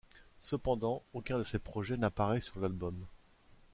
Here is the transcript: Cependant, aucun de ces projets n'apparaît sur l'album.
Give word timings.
Cependant, 0.39 1.03
aucun 1.13 1.37
de 1.37 1.43
ces 1.43 1.59
projets 1.59 1.95
n'apparaît 1.95 2.41
sur 2.41 2.59
l'album. 2.59 3.05